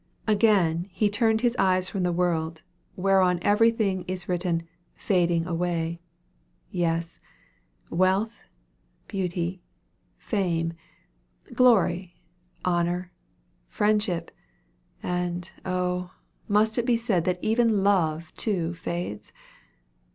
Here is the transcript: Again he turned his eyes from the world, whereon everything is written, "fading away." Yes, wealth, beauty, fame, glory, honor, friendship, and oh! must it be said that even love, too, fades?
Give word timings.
Again 0.25 0.89
he 0.91 1.11
turned 1.11 1.41
his 1.41 1.55
eyes 1.59 1.87
from 1.87 2.01
the 2.01 2.11
world, 2.11 2.63
whereon 2.95 3.37
everything 3.43 4.03
is 4.07 4.27
written, 4.27 4.63
"fading 4.95 5.45
away." 5.45 6.01
Yes, 6.71 7.19
wealth, 7.91 8.41
beauty, 9.07 9.61
fame, 10.17 10.73
glory, 11.53 12.19
honor, 12.65 13.11
friendship, 13.67 14.31
and 15.03 15.51
oh! 15.65 16.09
must 16.47 16.79
it 16.79 16.85
be 16.87 16.97
said 16.97 17.23
that 17.25 17.37
even 17.43 17.83
love, 17.83 18.33
too, 18.33 18.73
fades? 18.73 19.31